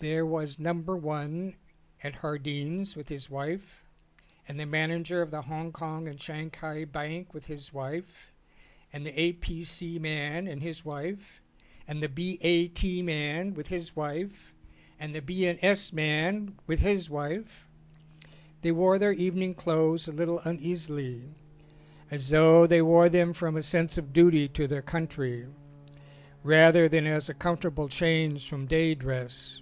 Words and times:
There 0.00 0.24
was 0.24 0.60
number 0.60 0.96
one 0.96 1.56
at 2.04 2.20
Jardine's 2.22 2.94
with 2.94 3.08
his 3.08 3.28
wife, 3.28 3.82
and 4.46 4.60
the 4.60 4.64
manager 4.64 5.22
of 5.22 5.32
the 5.32 5.42
Hong 5.42 5.72
Kong 5.72 6.06
and 6.06 6.20
Shanghai 6.22 6.84
Bank 6.84 7.34
with 7.34 7.46
his 7.46 7.72
wife, 7.72 8.30
the 8.94 9.20
A. 9.20 9.32
P. 9.32 9.64
C. 9.64 9.98
man 9.98 10.46
and 10.46 10.62
his 10.62 10.84
wife, 10.84 11.42
and 11.88 12.00
the 12.00 12.08
B. 12.08 12.38
A. 12.42 12.68
T. 12.68 13.02
man 13.02 13.54
with 13.54 13.66
his 13.66 13.96
wife, 13.96 14.54
and 15.00 15.16
the 15.16 15.20
B. 15.20 15.44
& 15.52 15.58
S. 15.62 15.92
man 15.92 16.54
with 16.68 16.78
his 16.78 17.10
wife. 17.10 17.68
They 18.62 18.70
wore 18.70 19.00
their 19.00 19.12
evening 19.12 19.54
clothes 19.54 20.06
a 20.06 20.12
little 20.12 20.38
uneasily 20.44 21.22
as 22.08 22.30
though 22.30 22.68
they 22.68 22.82
wore 22.82 23.08
them 23.08 23.32
from 23.32 23.56
a 23.56 23.62
sense 23.62 23.98
of 23.98 24.12
duty 24.12 24.46
to 24.50 24.68
their 24.68 24.80
country 24.80 25.48
rather 26.44 26.88
than 26.88 27.04
as 27.04 27.28
a 27.28 27.34
comfortable 27.34 27.88
change 27.88 28.48
from 28.48 28.66
day 28.68 28.94
dress. 28.94 29.60